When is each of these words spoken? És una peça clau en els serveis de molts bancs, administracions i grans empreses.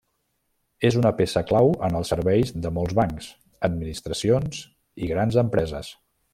És 0.87 0.95
una 1.01 1.11
peça 1.19 1.43
clau 1.51 1.69
en 1.89 1.97
els 1.99 2.09
serveis 2.13 2.53
de 2.65 2.73
molts 2.79 2.97
bancs, 3.01 3.29
administracions 3.71 4.65
i 5.05 5.15
grans 5.15 5.43
empreses. 5.47 5.97